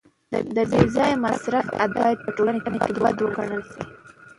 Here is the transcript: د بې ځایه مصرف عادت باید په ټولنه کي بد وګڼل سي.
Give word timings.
د 0.55 0.57
بې 0.69 0.81
ځایه 0.95 1.21
مصرف 1.25 1.65
عادت 1.79 1.97
باید 2.01 2.19
په 2.25 2.29
ټولنه 2.35 2.59
کي 2.83 2.91
بد 3.01 3.17
وګڼل 3.23 3.61
سي. 3.71 3.81